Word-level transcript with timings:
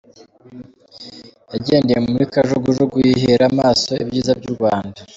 Yagendeye 1.51 1.99
muri 2.09 2.23
kajugujugu 2.33 2.95
yihera 3.07 3.45
amaso 3.51 3.91
ibyiza 4.03 4.31
by'u 4.39 4.53
Rwanda. 4.55 4.99